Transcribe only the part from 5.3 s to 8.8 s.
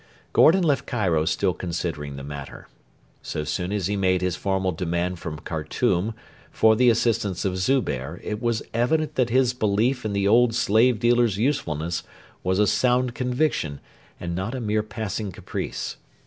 Khartoum for the assistance of Zubehr it was